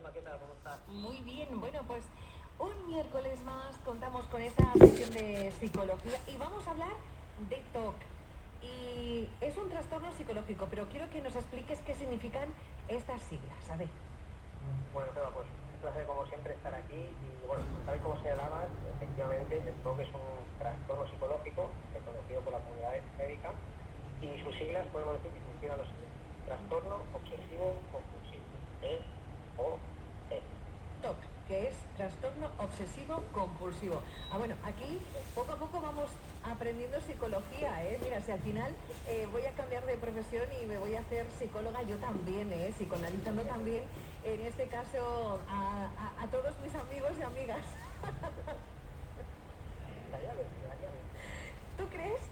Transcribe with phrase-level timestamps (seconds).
[0.00, 0.38] Gemma, ¿qué tal?
[0.38, 0.88] ¿Cómo estás?
[0.88, 2.02] Muy bien, bueno, pues
[2.58, 6.92] un miércoles más contamos con esta sesión de psicología y vamos a hablar
[7.50, 7.94] de TOC.
[8.62, 12.48] Y es un trastorno psicológico, pero quiero que nos expliques qué significan
[12.88, 13.70] estas siglas.
[13.70, 13.88] A ver.
[14.94, 18.68] Bueno, Gemma, pues un placer como siempre estar aquí y bueno, tal y como señalabas,
[18.96, 23.52] efectivamente el TOC es un trastorno psicológico reconocido por la comunidad médica
[24.22, 26.20] y sus siglas podemos decir que funcionan los siguientes.
[26.46, 28.44] Trastorno obsesivo compulsivo.
[28.82, 29.19] ¿eh?
[30.30, 30.40] E.
[31.48, 34.02] Que es trastorno obsesivo compulsivo.
[34.30, 35.00] Ah, bueno, aquí
[35.34, 36.08] poco a poco vamos
[36.44, 37.98] aprendiendo psicología, ¿eh?
[38.00, 38.72] Mira, si al final
[39.08, 42.72] eh, voy a cambiar de profesión y me voy a hacer psicóloga yo también, ¿eh?
[42.78, 43.82] Psicoanalizando también,
[44.22, 47.64] en este caso, a todos mis amigos y amigas.
[50.06, 51.02] Estaría bien, estaría bien.
[51.76, 52.22] ¿Tú crees?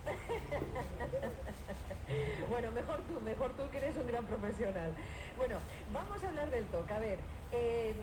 [2.58, 4.92] Bueno, mejor tú, mejor tú que eres un gran profesional.
[5.36, 5.60] Bueno,
[5.92, 6.90] vamos a hablar del TOC.
[6.90, 7.20] A ver,
[7.52, 7.94] eh,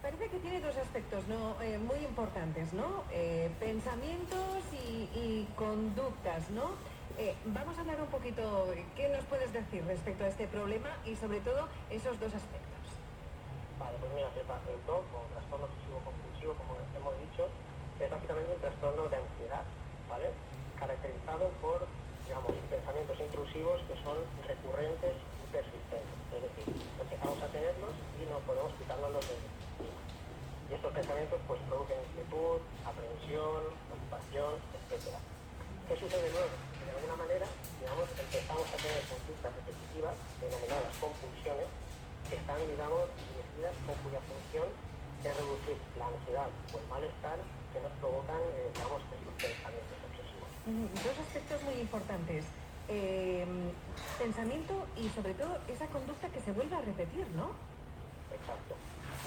[0.00, 1.60] parece que tiene dos aspectos ¿no?
[1.60, 3.02] Eh, muy importantes, ¿no?
[3.10, 6.70] Eh, pensamientos y, conductas, ¿no?
[7.46, 11.40] Vamos a hablar un poquito, ¿qué nos puedes decir respecto a este problema y sobre
[11.40, 12.86] todo esos dos aspectos?
[13.80, 17.48] Vale, pues mira, el TOC o trastorno obsesivo compulsivo, como hemos dicho,
[17.98, 19.64] es básicamente un trastorno de ansiedad,
[20.08, 20.30] ¿vale?
[20.78, 21.88] Caracterizado por,
[22.28, 26.16] digamos, pensamientos intrusivos que son recurrentes y persistentes.
[26.28, 26.68] Es decir,
[27.00, 30.00] empezamos a tenerlos y no podemos quitárnoslos de encima.
[30.68, 35.16] Y estos pensamientos pues producen inquietud, aprensión, preocupación, etc.
[35.88, 36.52] ¿Qué sucede luego?
[36.76, 37.48] Que de alguna manera,
[37.80, 41.68] digamos, empezamos a tener conductas repetitivas, denominadas compulsiones,
[42.28, 47.40] que están, digamos, dirigidas o cuya función es reducir la ansiedad o el malestar
[47.72, 49.00] que nos provocan, eh, digamos,
[50.68, 52.44] Dos aspectos muy importantes.
[52.92, 53.40] Eh,
[54.20, 57.56] pensamiento y sobre todo esa conducta que se vuelve a repetir, ¿no?
[58.28, 58.76] Exacto.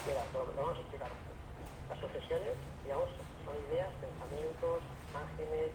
[0.05, 1.09] Mira, lo, vamos a explicar.
[1.89, 2.53] Las obsesiones,
[2.85, 3.09] digamos,
[3.41, 5.73] son ideas, pensamientos, imágenes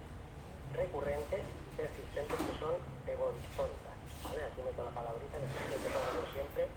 [0.70, 1.42] recurrentes,
[1.74, 3.98] persistentes que son egoistónicas.
[4.22, 4.46] ¿vale?
[4.46, 6.70] Aquí meto la palabrita, que siempre.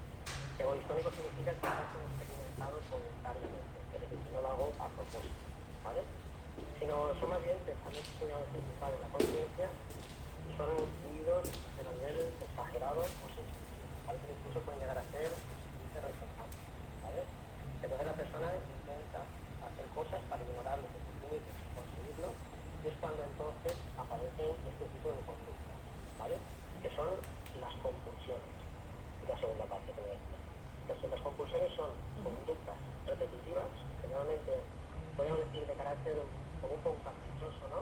[0.58, 1.78] Egoistónico significa que están
[2.26, 5.38] experimentados voluntariamente, es decir, que no lo hago a propósito.
[5.86, 6.02] ¿vale?
[6.90, 11.46] Sino son más bien pensamientos que se en la conciencia y son influidos
[11.78, 13.78] de nivel exagerado o sensible.
[14.10, 14.18] ¿vale?
[14.26, 16.58] Que incluso pueden llegar a ser irresponsables.
[17.06, 17.22] ¿vale?
[17.86, 21.00] Entonces la persona intenta hacer cosas para ignorar lo que
[21.30, 25.78] tiene y conseguirlo y es cuando entonces aparecen este tipo de conductas,
[26.18, 26.42] ¿vale?
[26.82, 27.22] Que son
[27.62, 28.50] las compulsiones.
[29.30, 30.42] La segunda parte que a decir.
[30.90, 31.94] Entonces las compulsiones son
[32.26, 33.70] conductas repetitivas,
[34.02, 34.58] generalmente
[35.14, 36.18] podríamos decir de carácter
[36.62, 37.82] poco caprichoso, ¿no?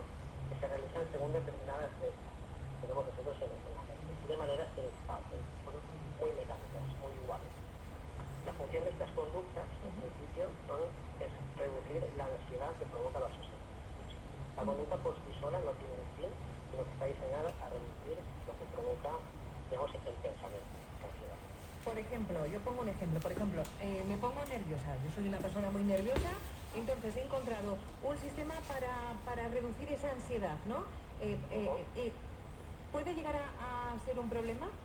[0.50, 2.34] Que se realizan según determinadas reglas
[2.78, 5.74] que tenemos nosotros en en la mente, y de manera inestable, son
[6.22, 7.52] muy mecánicas, muy iguales.
[8.46, 10.46] La función de estas conductas, en principio,
[11.20, 13.66] es reducir la ansiedad que provoca la sociedad.
[14.56, 16.32] La conducta por sí sola no tiene un fin,
[16.72, 19.12] sino que está diseñada a reducir lo que provoca,
[19.70, 21.40] digamos, el pensamiento, la ansiedad.
[21.84, 25.38] Por ejemplo, yo pongo un ejemplo, por ejemplo, eh, me pongo nerviosa, yo soy una
[25.38, 26.32] persona muy nerviosa,
[26.80, 30.88] entonces he encontrado un sistema para, para reducir esa ansiedad, ¿no?
[31.20, 32.24] Eh, eh, eh,
[32.92, 34.80] ¿Puede llegar a, a ser un problema?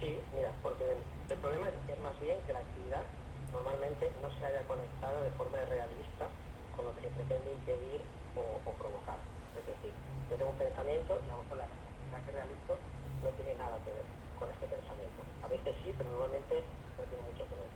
[0.00, 0.84] Sí, mira, porque
[1.28, 3.14] el problema es, es más bien que la actividad
[3.52, 6.40] normalmente no se haya conectado de forma realista
[6.70, 9.28] con lo que se pretende impedir o, o provocar.
[9.54, 12.84] Es decir, yo tengo un pensamiento y a lo mejor la actividad que realizo
[13.22, 15.26] no tiene nada que ver con este pensamiento.
[15.40, 17.72] A veces sí, pero normalmente no tiene mucho que ver.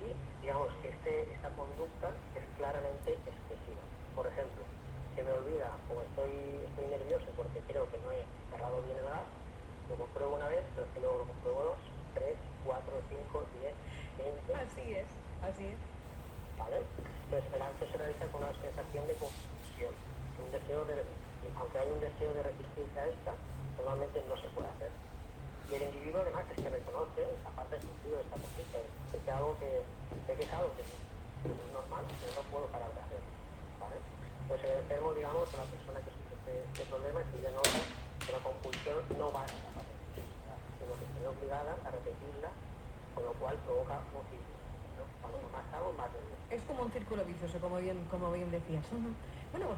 [0.00, 3.82] Y digamos que este, esta conducta es claramente excesiva.
[4.16, 4.64] Por ejemplo,
[5.14, 6.32] se me olvida o estoy,
[6.64, 9.28] estoy nervioso porque creo que no he cerrado bien el gas,
[9.90, 11.80] lo compruebo una vez, pero es que luego lo compruebo dos,
[12.14, 13.74] tres, cuatro, cinco, diez,
[14.16, 15.06] veinte, Así es,
[15.42, 15.78] así es.
[16.56, 16.80] ¿vale?
[17.24, 19.92] Entonces el acto se realiza con una sensación de confusión,
[20.40, 21.04] un deseo de,
[21.58, 23.32] aunque hay un deseo de resistirse a esta,
[23.76, 25.09] normalmente no se puede hacer.
[25.70, 29.18] Y el individuo además es que reconoce esa parte del sentido de esta conducta, de
[29.22, 29.70] que algo que,
[30.26, 30.82] de que es algo que
[31.40, 33.22] que es normal, que no puedo parar de hacer,
[33.80, 33.96] ¿vale?
[34.48, 37.80] Pues el enfermo, digamos, una persona que sufre este, este problema, si le nota
[38.26, 40.60] que la compulsión no va a desaparecer, ¿verdad?
[40.76, 42.50] sino que se obligada a repetirla,
[43.14, 44.20] con lo cual provoca un
[46.50, 48.84] Es como un círculo vicioso, como bien, como bien decías.
[48.92, 49.14] Ujú.
[49.52, 49.68] Bueno,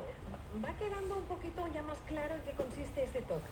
[0.64, 3.42] va quedando un poquito ya más claro en qué consiste este TOC.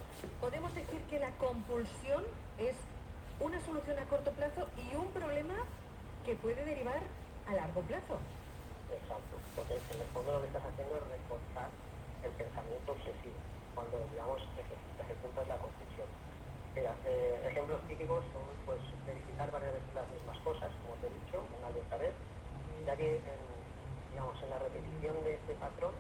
[0.40, 2.24] Podemos decir que la compulsión
[2.58, 2.76] es
[3.40, 5.54] una solución a corto plazo y un problema
[6.24, 7.00] que puede derivar
[7.46, 8.18] a largo plazo.
[8.90, 11.70] Exacto, porque en el fondo lo que estás haciendo es reforzar
[12.22, 13.36] el pensamiento obsesivo,
[13.74, 16.08] cuando, digamos, eje- ejecutas la compulsión.
[16.74, 21.10] Mira, eh, ejemplos típicos son, pues, verificar varias veces las mismas cosas, como te he
[21.10, 23.40] dicho, una de que en,
[24.10, 25.92] digamos, en la repetición de este patrón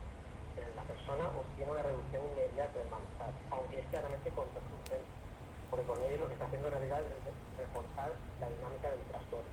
[0.56, 5.06] eh, la persona obtiene una reducción inmediata del malestar, aunque es claramente contraproducente,
[5.70, 8.10] porque con ello lo que está haciendo en realidad es reforzar
[8.40, 9.52] la dinámica del trastorno.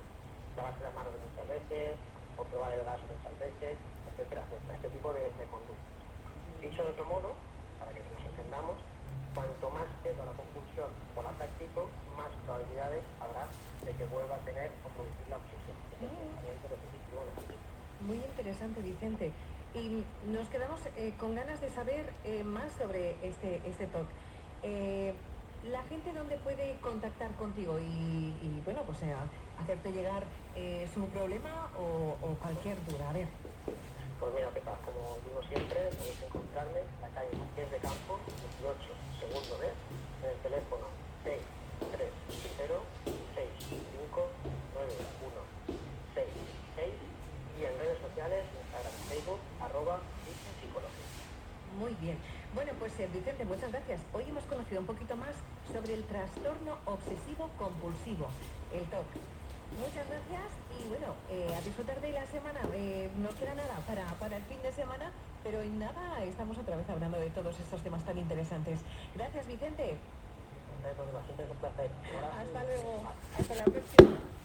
[0.56, 1.94] Lavarse las manos muchas veces,
[2.36, 3.78] o probar el gas muchas veces,
[4.10, 5.92] etcétera, etcétera, este tipo de, de conductas.
[6.60, 7.30] Dicho de otro modo,
[7.78, 8.76] para que nos entendamos,
[9.34, 11.86] cuanto más cedo la compulsión o la practico,
[12.18, 13.46] más probabilidades habrá
[13.86, 15.76] de que vuelva a tener o producir la obsesión.
[15.94, 17.62] Es el pensamiento repetitivo negativo.
[18.02, 19.32] Muy interesante, Vicente.
[19.74, 24.06] Y nos quedamos eh, con ganas de saber eh, más sobre este, este TOC.
[24.62, 25.12] Eh,
[25.64, 29.14] la gente dónde puede contactar contigo y, y, bueno, pues eh,
[29.60, 30.24] hacerte llegar
[30.56, 33.10] eh, su problema o, o cualquier duda.
[33.10, 33.28] A ver.
[34.18, 38.18] Pues mira, Pepa, como digo siempre, podéis encontrarme en la calle Marqués de Campo,
[38.60, 38.78] 18,
[39.20, 39.66] segundo B,
[40.24, 40.87] en el teléfono
[51.78, 52.18] Muy bien.
[52.54, 54.00] Bueno, pues eh, Vicente, muchas gracias.
[54.12, 55.30] Hoy hemos conocido un poquito más
[55.72, 58.26] sobre el trastorno obsesivo compulsivo,
[58.74, 59.06] el TOC.
[59.78, 62.60] Muchas gracias y bueno, eh, a disfrutar de la semana.
[62.74, 65.12] Eh, no queda nada para, para el fin de semana,
[65.44, 68.80] pero en nada estamos otra vez hablando de todos estos temas tan interesantes.
[69.14, 69.96] Gracias, Vicente.
[72.42, 73.02] Hasta luego.
[73.38, 74.37] Hasta la próxima.